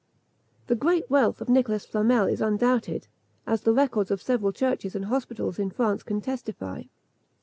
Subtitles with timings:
[0.65, 3.07] The great wealth of Nicholas Flamel is undoubted,
[3.45, 6.85] as the records of several churches and hospitals in France can testify.